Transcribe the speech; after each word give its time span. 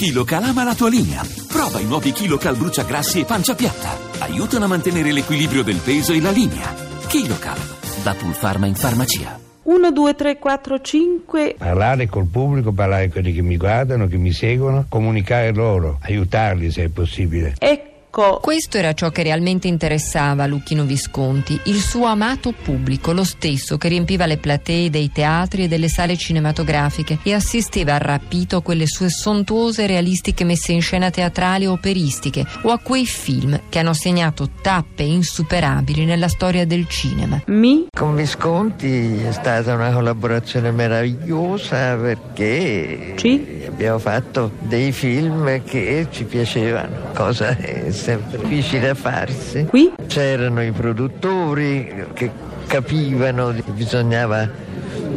KiloCal 0.00 0.44
ama 0.44 0.64
la 0.64 0.74
tua 0.74 0.88
linea. 0.88 1.20
Prova 1.46 1.78
i 1.78 1.84
nuovi 1.84 2.12
KiloCal 2.12 2.56
bruciagrassi 2.56 3.20
e 3.20 3.26
pancia 3.26 3.54
piatta. 3.54 3.98
Aiutano 4.20 4.64
a 4.64 4.68
mantenere 4.68 5.12
l'equilibrio 5.12 5.62
del 5.62 5.76
peso 5.76 6.14
e 6.14 6.22
la 6.22 6.30
linea. 6.30 6.74
KiloCal, 7.06 7.58
da 8.02 8.14
Pulpharma 8.14 8.64
in 8.64 8.76
farmacia. 8.76 9.38
1, 9.64 9.92
2, 9.92 10.14
3, 10.14 10.38
4, 10.38 10.80
5. 10.80 11.56
Parlare 11.58 12.08
col 12.08 12.24
pubblico, 12.24 12.72
parlare 12.72 13.10
con 13.10 13.20
quelli 13.20 13.34
che 13.34 13.42
mi 13.42 13.58
guardano, 13.58 14.06
che 14.06 14.16
mi 14.16 14.32
seguono, 14.32 14.86
comunicare 14.88 15.52
loro, 15.52 15.98
aiutarli 16.00 16.70
se 16.70 16.84
è 16.84 16.88
possibile. 16.88 17.56
Ecco. 17.58 17.89
Questo 18.10 18.76
era 18.76 18.92
ciò 18.92 19.10
che 19.10 19.22
realmente 19.22 19.68
interessava 19.68 20.42
a 20.42 20.46
Lucchino 20.46 20.84
Visconti, 20.84 21.58
il 21.64 21.78
suo 21.80 22.06
amato 22.06 22.52
pubblico, 22.52 23.12
lo 23.12 23.22
stesso 23.22 23.78
che 23.78 23.88
riempiva 23.88 24.26
le 24.26 24.36
platee 24.36 24.90
dei 24.90 25.12
teatri 25.12 25.64
e 25.64 25.68
delle 25.68 25.88
sale 25.88 26.16
cinematografiche 26.16 27.18
e 27.22 27.32
assisteva 27.32 27.96
rapito 27.98 28.56
a 28.56 28.62
quelle 28.62 28.86
sue 28.86 29.10
sontuose 29.10 29.84
e 29.84 29.86
realistiche 29.86 30.42
messe 30.42 30.72
in 30.72 30.82
scena 30.82 31.10
teatrali 31.10 31.66
o 31.66 31.72
operistiche 31.72 32.44
o 32.62 32.70
a 32.72 32.78
quei 32.78 33.06
film 33.06 33.58
che 33.68 33.78
hanno 33.78 33.94
segnato 33.94 34.50
tappe 34.60 35.04
insuperabili 35.04 36.04
nella 36.04 36.28
storia 36.28 36.66
del 36.66 36.88
cinema. 36.88 37.40
Mi? 37.46 37.86
Con 37.96 38.16
Visconti 38.16 39.22
è 39.22 39.30
stata 39.30 39.74
una 39.74 39.92
collaborazione 39.92 40.72
meravigliosa 40.72 41.94
perché 41.94 43.14
Ci? 43.16 43.62
abbiamo 43.68 44.00
fatto 44.00 44.50
dei 44.58 44.90
film 44.90 45.62
che 45.62 46.08
ci 46.10 46.24
piacevano, 46.24 47.12
cosa 47.14 47.56
è 47.56 47.92
sempre 48.00 48.38
difficile 48.38 48.86
da 48.88 48.94
farsi. 48.94 49.66
Qui? 49.66 49.92
C'erano 50.06 50.62
i 50.62 50.72
produttori 50.72 52.06
che 52.14 52.30
capivano 52.66 53.52
che 53.52 53.70
bisognava 53.72 54.48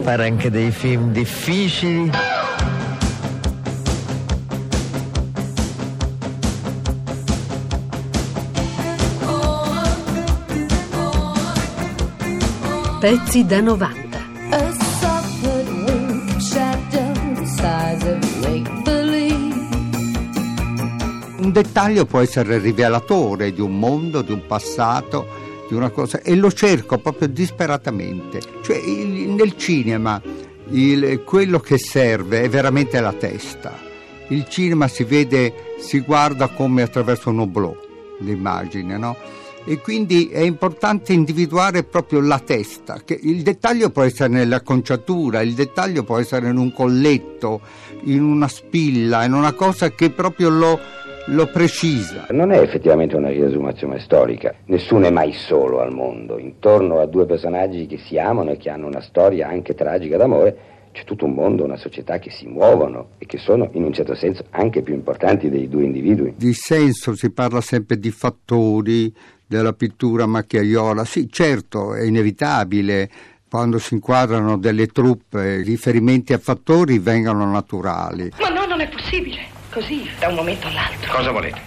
fare 0.02 0.28
anche 0.28 0.52
dei 0.52 0.72
film 0.72 1.14
difficili. 1.14 2.12
Pezzi 13.00 13.46
da 13.46 13.62
90. 13.62 14.03
Un 21.44 21.52
dettaglio 21.52 22.06
può 22.06 22.22
essere 22.22 22.58
rivelatore 22.58 23.52
di 23.52 23.60
un 23.60 23.78
mondo, 23.78 24.22
di 24.22 24.32
un 24.32 24.46
passato, 24.48 25.28
di 25.68 25.74
una 25.76 25.90
cosa, 25.90 26.22
e 26.22 26.36
lo 26.36 26.50
cerco 26.50 26.98
proprio 27.00 27.28
disperatamente. 27.28 28.40
Cioè, 28.62 28.78
il- 28.78 29.30
nel 29.32 29.58
cinema 29.58 30.22
il- 30.70 31.22
quello 31.26 31.60
che 31.60 31.78
serve 31.78 32.44
è 32.44 32.48
veramente 32.50 33.02
la 33.02 33.12
testa. 33.12 33.78
Il 34.30 34.48
cinema 34.48 34.88
si 34.88 35.04
vede, 35.04 35.76
si 35.80 36.00
guarda 36.00 36.48
come 36.48 36.82
attraverso 36.82 37.30
un 37.30 37.40
oblò, 37.40 37.76
l'immagine, 38.22 38.98
no? 38.98 39.18
E 39.66 39.80
quindi 39.80 40.30
è 40.30 40.40
importante 40.40 41.12
individuare 41.12 41.84
proprio 41.84 42.22
la 42.22 42.40
testa, 42.40 43.02
che 43.04 43.20
il 43.22 43.42
dettaglio 43.44 43.90
può 43.90 44.04
essere 44.04 44.30
nell'acconciatura, 44.30 45.42
il 45.42 45.54
dettaglio 45.54 46.04
può 46.04 46.20
essere 46.20 46.50
in 46.50 46.58
un 46.58 46.72
colletto, 46.72 47.60
in 48.04 48.24
una 48.24 48.48
spilla, 48.48 49.26
in 49.26 49.34
una 49.34 49.52
cosa 49.54 49.92
che 49.92 50.10
proprio 50.10 50.50
lo, 50.50 50.80
lo 51.28 51.48
precisa. 51.48 52.28
Non 52.32 52.52
è 52.52 52.60
effettivamente 52.60 53.16
una 53.16 53.30
riesumazione 53.30 54.00
storica, 54.00 54.54
nessuno 54.66 55.08
è 55.08 55.12
mai 55.12 55.32
solo 55.34 55.80
al 55.80 55.94
mondo, 55.94 56.38
intorno 56.38 57.00
a 57.00 57.06
due 57.06 57.26
personaggi 57.26 57.86
che 57.86 57.98
si 57.98 58.18
amano 58.18 58.52
e 58.52 58.58
che 58.58 58.70
hanno 58.70 58.88
una 58.88 59.02
storia 59.02 59.48
anche 59.48 59.74
tragica 59.74 60.18
d'amore, 60.18 60.72
c'è 60.92 61.06
tutto 61.06 61.26
un 61.26 61.34
mondo, 61.34 61.64
una 61.64 61.78
società 61.78 62.20
che 62.20 62.30
si 62.30 62.46
muovono 62.46 63.12
e 63.18 63.26
che 63.26 63.38
sono 63.40 63.70
in 63.74 63.84
un 63.84 63.94
certo 63.94 64.14
senso 64.16 64.46
anche 64.52 64.84
più 64.84 64.94
importanti 64.94 65.50
dei 65.50 65.68
due 65.68 65.84
individui. 65.84 66.34
Di 66.38 66.54
senso 66.54 67.16
si 67.16 67.32
parla 67.32 67.62
sempre 67.62 67.98
di 67.98 68.12
fattori 68.12 69.14
della 69.46 69.74
pittura 69.74 70.26
macchiaiola. 70.28 71.04
Sì, 71.04 71.28
certo, 71.30 71.96
è 71.96 72.04
inevitabile. 72.04 73.10
Quando 73.50 73.78
si 73.78 73.96
inquadrano 73.96 74.58
delle 74.58 74.88
truppe, 74.88 75.62
riferimenti 75.62 76.34
a 76.34 76.40
fattori 76.40 77.00
vengono 77.00 77.50
naturali. 77.50 78.32
Ma 78.40 78.50
no, 78.50 78.66
non 78.66 78.82
è 78.82 78.90
possibile. 78.90 79.53
Così, 79.74 80.08
da 80.20 80.28
un 80.28 80.36
momento 80.36 80.68
all'altro. 80.68 81.12
Cosa 81.12 81.32
volete? 81.32 81.60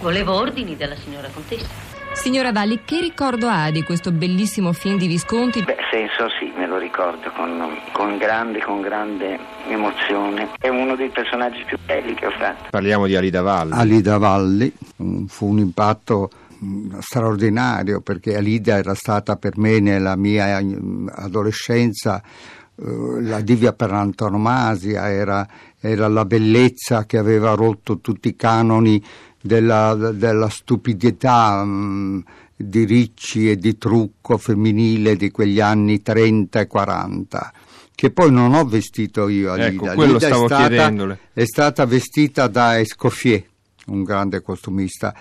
Volevo 0.00 0.34
ordini 0.34 0.76
dalla 0.76 0.94
signora 0.94 1.26
contessa. 1.32 1.66
Signora 2.12 2.52
Valli, 2.52 2.82
che 2.84 3.00
ricordo 3.00 3.48
ha 3.48 3.70
di 3.70 3.82
questo 3.82 4.12
bellissimo 4.12 4.74
film 4.74 4.98
di 4.98 5.06
Visconti? 5.06 5.62
Beh, 5.62 5.76
senso 5.90 6.28
sì, 6.38 6.52
me 6.54 6.66
lo 6.66 6.76
ricordo 6.76 7.30
con, 7.30 7.78
con 7.92 8.18
grande, 8.18 8.60
con 8.60 8.82
grande 8.82 9.38
emozione. 9.68 10.50
È 10.58 10.68
uno 10.68 10.96
dei 10.96 11.08
personaggi 11.08 11.64
più 11.64 11.78
belli 11.86 12.12
che 12.12 12.26
ho 12.26 12.30
fatto. 12.32 12.68
Parliamo 12.68 13.06
di 13.06 13.16
Alida 13.16 13.40
Valli. 13.40 13.72
Alida 13.72 14.18
Valli 14.18 14.70
mm, 15.02 15.24
fu 15.24 15.48
un 15.48 15.58
impatto 15.58 16.28
mm, 16.62 16.98
straordinario 16.98 18.02
perché 18.02 18.36
Alida 18.36 18.76
era 18.76 18.94
stata 18.94 19.36
per 19.36 19.56
me 19.56 19.80
nella 19.80 20.14
mia 20.14 20.60
mm, 20.60 21.08
adolescenza 21.10 22.22
eh, 22.78 23.22
la 23.22 23.40
divia 23.40 23.72
per 23.72 23.90
antonomasia, 23.90 25.10
era, 25.10 25.46
era 25.88 26.08
la 26.08 26.24
bellezza 26.24 27.06
che 27.06 27.18
aveva 27.18 27.54
rotto 27.54 27.98
tutti 28.00 28.28
i 28.28 28.36
canoni 28.36 29.02
della, 29.40 29.94
della 29.94 30.48
stupidità 30.48 31.62
mm, 31.64 32.20
di 32.56 32.84
Ricci 32.84 33.50
e 33.50 33.56
di 33.56 33.76
trucco 33.78 34.38
femminile 34.38 35.16
di 35.16 35.30
quegli 35.30 35.60
anni 35.60 36.02
30 36.02 36.60
e 36.60 36.66
40 36.66 37.52
che 37.96 38.10
poi 38.10 38.30
non 38.30 38.52
ho 38.52 38.64
vestito 38.66 39.26
io 39.26 39.52
a 39.52 39.58
Ecco, 39.58 39.84
Lida. 39.84 39.94
quello 39.94 40.12
Lida 40.14 40.28
è 40.28 40.32
stata-. 40.34 41.18
È 41.32 41.44
stata 41.46 41.86
vestita 41.86 42.46
da 42.46 42.78
Escoffier, 42.78 43.42
un 43.86 44.04
grande 44.04 44.42
costumista. 44.42 45.14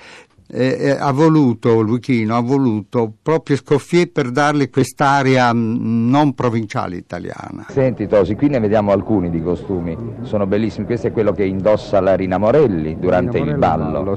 E- 0.47 0.77
e 0.79 0.89
ha 0.91 1.11
voluto, 1.11 1.81
Luchino 1.81 2.35
ha 2.35 2.41
voluto 2.41 3.11
proprio 3.21 3.55
Escoffier 3.55 4.11
per 4.11 4.29
darle 4.29 4.69
quest'area 4.69 5.51
mm, 5.51 6.09
non 6.09 6.33
provinciale 6.33 6.97
italiana. 6.97 7.65
Senti 7.69 8.07
Tosi, 8.07 8.35
qui 8.35 8.49
ne 8.49 8.59
vediamo 8.59 8.91
alcuni 8.91 9.31
di 9.31 9.41
costumi, 9.41 9.97
sono 10.21 10.45
bellissimi. 10.45 10.85
Questo 10.85 11.07
è 11.07 11.11
quello 11.11 11.31
che 11.31 11.43
indossa 11.45 11.99
la 11.99 12.15
Rina 12.15 12.37
Morelli 12.37 12.97
durante 12.99 13.39
il 13.39 13.55
ballo. 13.55 14.15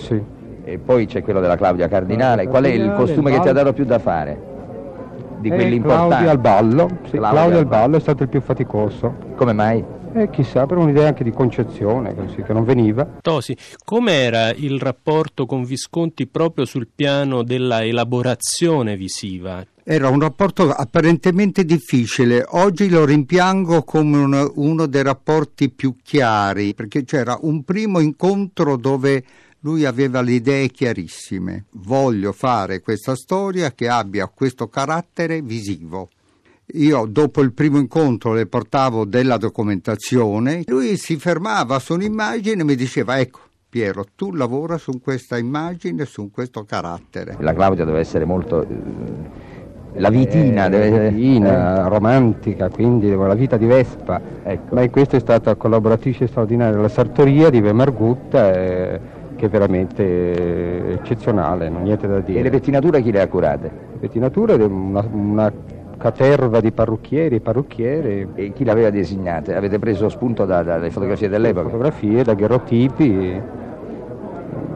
E 0.64 0.78
poi 0.78 1.06
c'è 1.06 1.22
quello 1.22 1.40
della 1.40 1.56
Claudia 1.56 1.88
Cardinale. 1.88 2.46
Qual 2.46 2.64
è 2.64 2.68
il 2.68 2.92
costume 2.94 3.30
che 3.30 3.40
ti 3.40 3.48
ha 3.48 3.52
dato 3.52 3.72
più 3.72 3.86
da 3.86 3.98
fare? 3.98 4.56
Di 5.38 5.48
quelli 5.48 5.76
importanti? 5.76 6.08
Claudio 6.08 6.30
al 6.30 6.38
ballo, 6.38 6.88
sì, 7.08 7.16
Claudio 7.16 7.40
al 7.40 7.52
al 7.52 7.66
ballo 7.66 7.96
è 7.96 8.00
stato 8.00 8.24
il 8.24 8.28
più 8.28 8.40
faticoso. 8.40 9.14
Come 9.36 9.52
mai? 9.52 9.82
E 10.14 10.30
chissà, 10.30 10.66
per 10.66 10.78
un'idea 10.78 11.06
anche 11.08 11.22
di 11.22 11.30
concezione, 11.30 12.14
così, 12.14 12.42
che 12.42 12.52
non 12.52 12.64
veniva. 12.64 13.18
Tosi, 13.20 13.56
com'era 13.84 14.50
il 14.52 14.78
rapporto 14.80 15.46
con 15.46 15.64
Visconti 15.64 16.26
proprio 16.26 16.64
sul 16.64 16.88
piano 16.92 17.42
della 17.42 17.84
elaborazione 17.84 18.96
visiva? 18.96 19.64
Era 19.84 20.08
un 20.08 20.20
rapporto 20.20 20.70
apparentemente 20.70 21.64
difficile, 21.64 22.44
oggi 22.48 22.88
lo 22.88 23.04
rimpiango 23.04 23.84
come 23.84 24.16
un- 24.18 24.52
uno 24.56 24.86
dei 24.86 25.02
rapporti 25.02 25.70
più 25.70 25.96
chiari, 26.02 26.74
perché 26.74 27.04
c'era 27.04 27.38
un 27.42 27.62
primo 27.64 28.00
incontro 28.00 28.76
dove 28.76 29.24
lui 29.60 29.84
aveva 29.84 30.20
le 30.20 30.32
idee 30.32 30.68
chiarissime. 30.68 31.64
Voglio 31.70 32.32
fare 32.32 32.80
questa 32.80 33.14
storia 33.14 33.72
che 33.72 33.88
abbia 33.88 34.28
questo 34.28 34.68
carattere 34.68 35.40
visivo. 35.42 36.08
Io 36.74 37.06
dopo 37.06 37.40
il 37.40 37.54
primo 37.54 37.78
incontro 37.78 38.34
le 38.34 38.44
portavo 38.44 39.06
della 39.06 39.38
documentazione, 39.38 40.64
lui 40.66 40.96
si 40.98 41.16
fermava 41.16 41.78
su 41.78 41.94
un'immagine 41.94 42.60
e 42.60 42.64
mi 42.64 42.74
diceva 42.74 43.18
ecco 43.18 43.40
Piero, 43.70 44.04
tu 44.14 44.32
lavora 44.34 44.76
su 44.76 45.00
questa 45.00 45.38
immagine, 45.38 46.04
su 46.04 46.30
questo 46.30 46.64
carattere. 46.64 47.36
La 47.40 47.54
Claudia 47.54 47.84
deve 47.84 48.00
essere 48.00 48.24
molto... 48.26 48.62
eh, 48.62 50.00
La 50.00 50.10
vitina 50.10 50.66
Eh, 50.66 50.70
deve 50.70 51.10
vitina, 51.10 51.86
romantica, 51.88 52.68
quindi 52.68 53.08
la 53.14 53.34
vita 53.34 53.56
di 53.56 53.66
Vespa. 53.66 54.20
Ecco. 54.42 54.74
Ma 54.74 54.82
in 54.82 54.90
questo 54.90 55.16
è 55.16 55.20
stata 55.20 55.54
collaboratrice 55.54 56.26
straordinaria 56.26 56.74
della 56.74 56.88
sartoria 56.88 57.48
di 57.50 57.60
Vemargutta, 57.60 58.52
eh, 58.54 59.00
che 59.36 59.46
è 59.46 59.48
veramente 59.48 60.02
eh, 60.04 60.92
eccezionale, 60.92 61.68
non 61.70 61.82
niente 61.82 62.06
da 62.06 62.20
dire. 62.20 62.40
E 62.40 62.42
le 62.42 62.50
pettinature 62.50 63.00
chi 63.02 63.10
le 63.10 63.20
ha 63.22 63.28
curate? 63.28 63.70
Le 63.92 63.98
pettinature, 63.98 64.54
una, 64.54 65.06
una 65.10 65.52
caterva 65.98 66.60
di 66.60 66.72
parrucchieri 66.72 67.36
e 67.36 67.40
parrucchiere. 67.40 68.28
E 68.34 68.52
chi 68.52 68.64
le 68.64 68.70
aveva 68.70 68.90
disegnate? 68.90 69.54
Avete 69.54 69.78
preso 69.78 70.08
spunto 70.08 70.44
da- 70.44 70.62
dalle 70.62 70.90
fotografie 70.90 71.28
dell'epoca? 71.28 71.68
Fotografie, 71.68 72.22
daguerrotipi, 72.22 73.42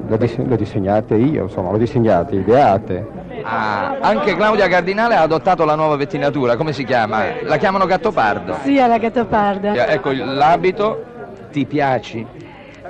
le, 0.09 0.19
dis- 0.19 0.37
le 0.37 0.57
disegnate 0.57 1.15
io, 1.15 1.45
insomma, 1.45 1.73
le 1.73 1.79
disegnate, 1.79 2.35
ideate. 2.35 3.21
Ah, 3.45 3.97
anche 4.01 4.35
Claudia 4.37 4.69
Cardinale 4.69 5.15
ha 5.15 5.23
adottato 5.23 5.65
la 5.65 5.75
nuova 5.75 5.97
pettinatura, 5.97 6.57
come 6.57 6.73
si 6.73 6.85
chiama? 6.85 7.23
La 7.45 7.57
chiamano 7.57 7.87
Gattopardo. 7.87 8.57
Sì, 8.63 8.79
alla 8.79 8.99
gattoparda. 8.99 9.87
Ecco 9.89 10.13
l'abito, 10.13 11.03
ti 11.51 11.65
piaci? 11.67 12.25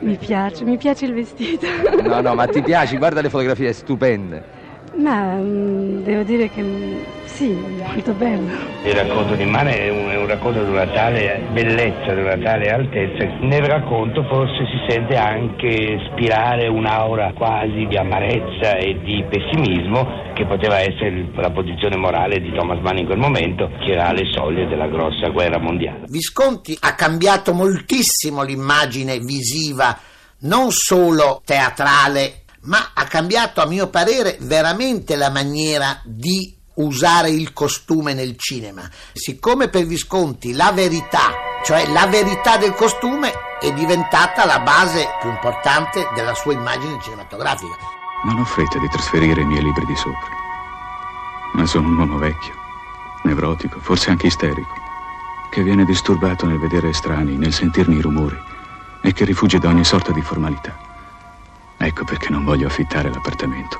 Mi 0.00 0.16
piace, 0.16 0.64
mi 0.64 0.76
piace 0.78 1.04
il 1.04 1.14
vestito. 1.14 1.66
No, 2.02 2.20
no, 2.20 2.34
ma 2.34 2.46
ti 2.46 2.60
piaci? 2.64 2.96
Guarda 2.98 3.20
le 3.20 3.28
fotografie 3.30 3.72
stupende. 3.72 4.60
Ma 4.96 5.36
mm, 5.36 6.02
devo 6.02 6.22
dire 6.22 6.50
che 6.50 6.62
mm, 6.62 7.00
sì, 7.24 7.48
molto 7.48 8.12
bello. 8.12 8.50
Il 8.84 8.92
racconto 8.92 9.34
di 9.34 9.44
Mane 9.44 9.78
è 9.78 9.90
un, 9.90 10.10
è 10.10 10.16
un 10.16 10.26
racconto 10.26 10.62
di 10.62 10.70
una 10.70 10.86
tale 10.86 11.46
bellezza, 11.52 12.12
di 12.12 12.20
una 12.20 12.36
tale 12.36 12.70
altezza. 12.70 13.24
Nel 13.40 13.64
racconto 13.64 14.22
forse 14.24 14.66
si 14.66 14.92
sente 14.92 15.16
anche 15.16 15.98
spirare 16.10 16.68
un'aura 16.68 17.32
quasi 17.34 17.86
di 17.86 17.96
amarezza 17.96 18.76
e 18.76 19.00
di 19.02 19.24
pessimismo 19.28 20.30
che 20.34 20.44
poteva 20.44 20.78
essere 20.78 21.28
la 21.34 21.50
posizione 21.50 21.96
morale 21.96 22.40
di 22.40 22.52
Thomas 22.52 22.80
Mann 22.80 22.98
in 22.98 23.06
quel 23.06 23.18
momento, 23.18 23.70
che 23.80 23.92
era 23.92 24.08
alle 24.08 24.30
soglie 24.30 24.66
della 24.66 24.88
grossa 24.88 25.28
guerra 25.28 25.58
mondiale. 25.58 26.04
Visconti 26.08 26.76
ha 26.80 26.94
cambiato 26.94 27.54
moltissimo 27.54 28.42
l'immagine 28.42 29.18
visiva, 29.18 29.98
non 30.40 30.70
solo 30.70 31.40
teatrale 31.44 32.41
ma 32.64 32.90
ha 32.94 33.04
cambiato 33.04 33.60
a 33.60 33.66
mio 33.66 33.88
parere 33.88 34.36
veramente 34.40 35.16
la 35.16 35.30
maniera 35.30 36.00
di 36.04 36.56
usare 36.74 37.30
il 37.30 37.52
costume 37.52 38.14
nel 38.14 38.36
cinema. 38.36 38.88
Siccome 39.12 39.68
per 39.68 39.84
Visconti 39.84 40.52
la 40.52 40.72
verità, 40.72 41.32
cioè 41.64 41.86
la 41.88 42.06
verità 42.06 42.56
del 42.56 42.74
costume, 42.74 43.32
è 43.60 43.72
diventata 43.72 44.44
la 44.44 44.60
base 44.60 45.06
più 45.20 45.30
importante 45.30 46.08
della 46.14 46.34
sua 46.34 46.52
immagine 46.52 46.98
cinematografica. 47.00 47.76
Non 48.24 48.38
ho 48.38 48.44
fretta 48.44 48.78
di 48.78 48.88
trasferire 48.88 49.40
i 49.40 49.44
miei 49.44 49.62
libri 49.62 49.84
di 49.84 49.96
sopra, 49.96 50.28
ma 51.54 51.66
sono 51.66 51.88
un 51.88 51.98
uomo 51.98 52.18
vecchio, 52.18 52.54
nevrotico, 53.24 53.80
forse 53.80 54.10
anche 54.10 54.28
isterico, 54.28 54.74
che 55.50 55.62
viene 55.62 55.84
disturbato 55.84 56.46
nel 56.46 56.58
vedere 56.58 56.90
estranei, 56.90 57.36
nel 57.36 57.52
sentirne 57.52 57.96
i 57.96 58.00
rumori 58.00 58.40
e 59.00 59.12
che 59.12 59.24
rifugge 59.24 59.58
da 59.58 59.68
ogni 59.68 59.84
sorta 59.84 60.12
di 60.12 60.22
formalità. 60.22 60.91
Ecco 61.82 62.04
perché 62.04 62.30
non 62.30 62.44
voglio 62.44 62.68
affittare 62.68 63.10
l'appartamento. 63.10 63.76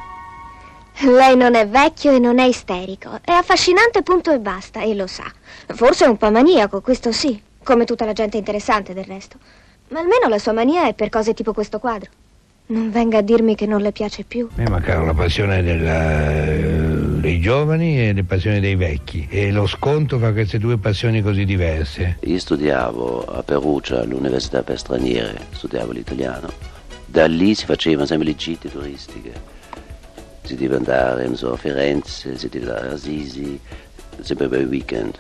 Lei 1.03 1.37
non 1.37 1.55
è 1.55 1.69
vecchio 1.69 2.13
e 2.13 2.19
non 2.19 2.41
è 2.41 2.45
isterico. 2.45 3.21
È 3.23 3.31
affascinante 3.31 4.03
punto 4.03 4.33
e 4.33 4.41
basta, 4.41 4.83
e 4.83 4.95
lo 4.95 5.07
sa. 5.07 5.25
Forse 5.67 6.05
è 6.05 6.09
un 6.09 6.17
po' 6.17 6.31
maniaco, 6.31 6.81
questo 6.81 7.13
sì, 7.13 7.41
come 7.63 7.85
tutta 7.85 8.05
la 8.05 8.13
gente 8.13 8.37
interessante 8.37 8.93
del 8.93 9.05
resto. 9.05 9.39
Ma 9.89 10.01
almeno 10.01 10.27
la 10.29 10.39
sua 10.39 10.53
mania 10.53 10.89
è 10.89 10.95
per 10.95 11.11
cose 11.11 11.33
tipo 11.33 11.53
questo 11.53 11.79
quadro. 11.79 12.11
Non 12.67 12.91
venga 12.91 13.19
a 13.19 13.23
dirmi 13.23 13.55
che 13.55 13.67
non 13.67 13.81
le 13.81 13.93
piace 13.93 14.25
più. 14.25 14.49
Mi 14.57 14.65
mancava 14.65 15.05
la 15.05 15.15
passione 15.15 15.63
della, 15.63 17.21
dei 17.21 17.41
giovani 17.41 18.01
e 18.01 18.15
la 18.15 18.23
passione 18.27 18.59
dei 18.59 18.75
vecchi 18.75 19.29
e 19.31 19.53
lo 19.53 19.67
sconto 19.67 20.19
fra 20.19 20.33
queste 20.33 20.59
due 20.59 20.77
passioni 20.77 21.23
così 21.23 21.45
diverse. 21.45 22.19
Io 22.23 22.39
studiavo 22.39 23.25
a 23.27 23.43
Perugia 23.45 24.01
all'Università 24.01 24.63
per 24.63 24.79
Straniere, 24.79 25.47
studiavo 25.53 25.93
l'italiano 25.93 26.72
da 27.13 27.27
lì 27.27 27.55
si 27.55 27.67
facevano 27.67 28.07
sempre 28.07 28.29
le 28.29 28.35
gite 28.35 28.71
turistiche, 28.71 29.35
si 30.45 30.55
deve 30.55 30.77
andare 30.77 31.37
so, 31.37 31.53
a 31.53 31.57
Firenze, 31.59 32.39
si 32.39 32.49
deve 32.49 32.71
andare 32.71 32.89
a 32.89 32.93
Assisi, 32.93 33.61
sempre 34.21 34.49
per 34.49 34.61
il 34.61 34.67
weekend. 34.67 35.19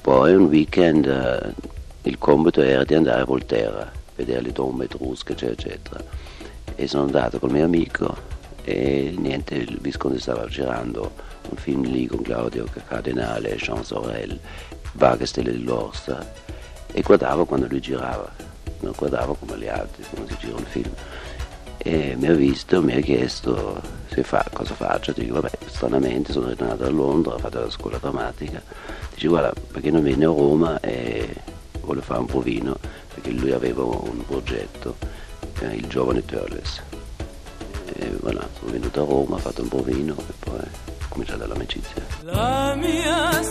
Poi 0.00 0.34
un 0.34 0.44
weekend 0.44 1.04
uh, 1.04 1.62
il 2.08 2.16
compito 2.16 2.62
era 2.62 2.84
di 2.84 2.94
andare 2.94 3.20
a 3.20 3.24
Volterra, 3.26 3.92
vedere 4.14 4.40
le 4.40 4.52
tombe 4.52 4.84
etrusche, 4.86 5.32
eccetera, 5.32 5.74
eccetera. 5.74 6.04
E 6.74 6.88
sono 6.88 7.02
andato 7.02 7.38
col 7.38 7.50
mio 7.50 7.64
amico 7.66 8.16
e 8.64 9.14
niente, 9.14 9.56
il 9.56 9.76
Visconti 9.78 10.18
stava 10.18 10.46
girando 10.46 11.12
un 11.50 11.56
film 11.58 11.82
lì 11.82 12.06
con 12.06 12.22
Claudio 12.22 12.66
Cardinale, 12.88 13.56
Jean 13.56 13.84
Sorel, 13.84 14.40
Vaghe 14.92 15.26
Stelle 15.26 15.52
dell'Orsa 15.52 16.32
e 16.90 17.02
guardavo 17.02 17.44
quando 17.44 17.66
lui 17.66 17.80
girava, 17.80 18.32
non 18.80 18.92
guardavo 18.96 19.34
come 19.34 19.58
gli 19.58 19.68
altri, 19.68 20.04
come 20.14 20.26
si 20.28 20.36
gira 20.38 20.56
un 20.56 20.64
film 20.64 20.92
e 21.86 22.16
mi 22.18 22.26
ha 22.26 22.34
visto, 22.34 22.82
mi 22.82 22.96
ha 22.96 23.00
chiesto 23.00 23.80
fa, 24.22 24.44
cosa 24.52 24.74
faccio, 24.74 25.12
dico 25.12 25.34
vabbè, 25.34 25.50
stranamente 25.66 26.32
sono 26.32 26.48
ritornato 26.48 26.84
a 26.84 26.90
Londra, 26.90 27.34
ho 27.34 27.38
fatto 27.38 27.60
la 27.60 27.70
scuola 27.70 27.98
drammatica, 27.98 28.60
dice 29.14 29.28
guarda 29.28 29.52
perché 29.70 29.92
non 29.92 30.02
vieni 30.02 30.24
a 30.24 30.28
Roma 30.28 30.80
e 30.80 31.32
vuole 31.82 32.00
fare 32.00 32.20
un 32.20 32.26
provino, 32.26 32.76
perché 33.14 33.30
lui 33.30 33.52
aveva 33.52 33.84
un 33.84 34.24
progetto, 34.26 34.96
eh, 35.60 35.74
il 35.74 35.86
giovane 35.86 36.24
Turles. 36.24 36.82
E 37.92 38.10
voilà, 38.20 38.46
sono 38.58 38.72
venuto 38.72 39.02
a 39.02 39.04
Roma, 39.04 39.36
ho 39.36 39.38
fatto 39.38 39.62
un 39.62 39.68
provino 39.68 40.16
e 40.18 40.32
poi 40.40 40.58
ho 40.58 41.06
cominciato 41.08 41.46
l'amicizia. 41.46 42.04
La 42.22 42.74
mia 42.74 43.42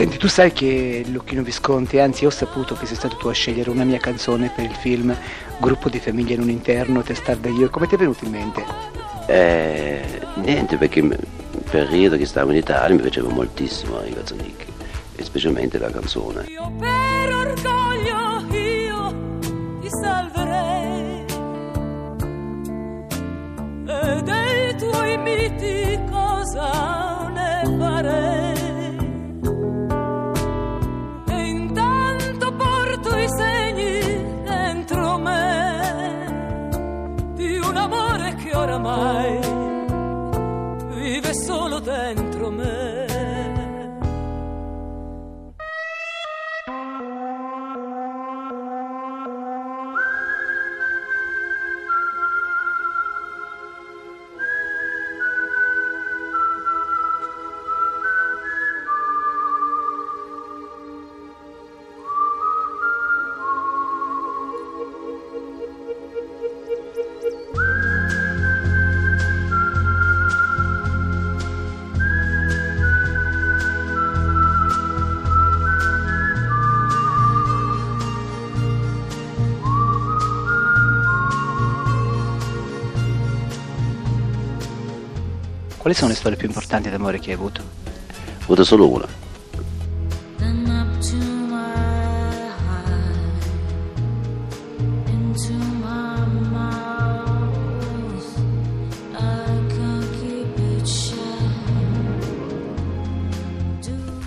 Senti, 0.00 0.16
tu 0.16 0.28
sai 0.28 0.50
che 0.50 1.04
Lucchino 1.08 1.42
Visconti, 1.42 1.98
anzi 1.98 2.24
ho 2.24 2.30
saputo 2.30 2.74
che 2.74 2.86
sei 2.86 2.96
stato 2.96 3.16
tu 3.16 3.28
a 3.28 3.34
scegliere 3.34 3.68
una 3.68 3.84
mia 3.84 3.98
canzone 3.98 4.50
per 4.56 4.64
il 4.64 4.74
film 4.74 5.14
Gruppo 5.58 5.90
di 5.90 5.98
famiglia 5.98 6.32
in 6.32 6.40
un 6.40 6.48
interno, 6.48 7.02
testarda 7.02 7.50
io, 7.50 7.68
come 7.68 7.86
ti 7.86 7.96
è 7.96 7.98
venuto 7.98 8.24
in 8.24 8.30
mente? 8.30 8.64
Eh, 9.26 10.02
niente, 10.36 10.78
perché 10.78 11.02
per 11.02 11.20
periodo 11.70 12.16
che 12.16 12.24
stavo 12.24 12.50
in 12.50 12.56
Italia 12.56 12.96
mi 12.96 13.02
piaceva 13.02 13.28
moltissimo 13.28 14.02
i 14.02 14.14
Gazzanicchi, 14.14 14.72
e 15.16 15.22
specialmente 15.22 15.78
la 15.78 15.90
canzone. 15.90 16.46
Oramai 38.54 39.38
vive 40.90 41.34
solo 41.34 41.78
dentro 41.80 42.50
me. 42.50 43.09
Quali 85.80 85.96
sono 85.96 86.10
le 86.10 86.14
storie 86.14 86.36
più 86.36 86.46
importanti 86.46 86.90
d'amore 86.90 87.18
che 87.18 87.30
hai 87.30 87.36
avuto? 87.36 87.62
Ho 87.62 88.42
avuto 88.42 88.64
solo 88.64 88.86
una. 88.86 89.08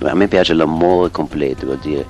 A 0.02 0.16
me 0.16 0.28
piace 0.28 0.56
l'amore 0.56 1.12
completo, 1.12 1.68
vuol 1.68 1.78
dire 1.78 2.08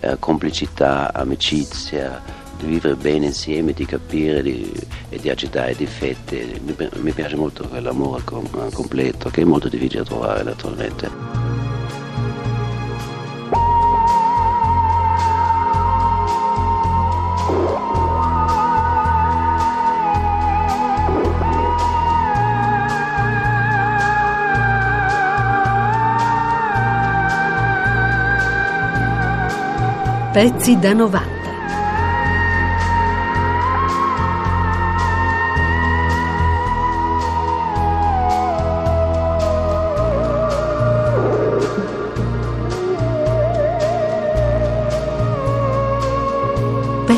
eh, 0.00 0.16
complicità, 0.18 1.12
amicizia, 1.12 2.22
di 2.56 2.66
vivere 2.66 2.94
bene 2.94 3.26
insieme, 3.26 3.72
di 3.72 3.84
capire 3.84 4.42
di, 4.42 4.72
e 5.08 5.18
di 5.18 5.28
accettare 5.28 5.72
i 5.72 5.76
difetti. 5.76 6.60
Mi, 6.64 6.74
mi 7.00 7.12
piace 7.12 7.36
molto 7.36 7.66
quell'amore 7.68 8.22
com, 8.24 8.72
completo 8.72 9.30
che 9.30 9.42
è 9.42 9.44
molto 9.44 9.68
difficile 9.68 10.04
trovare 10.04 10.42
naturalmente. 10.42 11.44
Pezzi 30.36 30.78
da 30.78 30.92
90. 30.92 31.35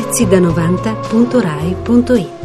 Pezzi 0.09 0.25
da 0.25 0.39
90.rai.it 0.39 2.38